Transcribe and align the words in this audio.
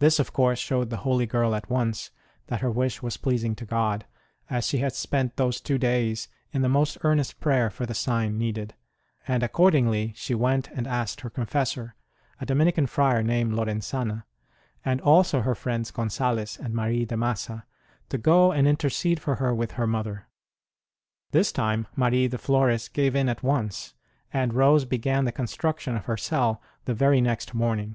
This 0.00 0.18
of 0.18 0.32
course 0.32 0.58
showed 0.58 0.90
the 0.90 0.96
holy 1.06 1.24
girl 1.24 1.54
at 1.54 1.70
once 1.70 2.10
that 2.48 2.62
her 2.62 2.70
wish 2.72 3.00
was 3.00 3.16
pleasing 3.16 3.54
to 3.54 3.64
God, 3.64 4.04
as 4.48 4.66
she 4.66 4.78
had 4.78 4.92
spent 4.92 5.36
those 5.36 5.60
two 5.60 5.78
days 5.78 6.26
in 6.52 6.62
the 6.62 6.68
most 6.68 6.98
earnest 7.02 7.38
prayer 7.38 7.70
for 7.70 7.86
the 7.86 7.94
sign 7.94 8.36
needed; 8.38 8.74
and 9.28 9.44
accordingly 9.44 10.12
she 10.16 10.34
went 10.34 10.68
and 10.72 10.84
asked 10.88 11.20
her 11.20 11.30
confessor 11.30 11.94
(a 12.40 12.44
Dominican 12.46 12.88
friar 12.88 13.22
named 13.22 13.52
Lorenzana), 13.52 14.24
and 14.84 15.00
also 15.00 15.42
her 15.42 15.54
friends 15.54 15.92
Gonzalez 15.92 16.56
and 16.56 16.74
104 16.74 16.74
ST 16.74 16.74
ROSE 16.74 16.74
OF 16.74 16.74
LIMA 16.74 16.82
Marie 16.82 17.04
de 17.04 17.16
Massa, 17.16 17.66
to 18.08 18.18
go 18.18 18.50
and 18.50 18.66
intercede 18.66 19.20
for 19.20 19.36
her 19.36 19.54
with 19.54 19.74
her 19.78 19.86
mother. 19.86 20.26
This 21.30 21.52
time 21.52 21.86
Marie 21.94 22.26
de 22.26 22.36
Flores 22.36 22.88
gave 22.88 23.14
in 23.14 23.28
at 23.28 23.44
once; 23.44 23.94
and 24.32 24.54
Rose 24.54 24.84
began 24.84 25.24
the 25.24 25.30
construction 25.30 25.94
of 25.94 26.06
her 26.06 26.16
cell 26.16 26.60
the 26.86 26.94
very 26.94 27.20
next 27.20 27.54
morning. 27.54 27.94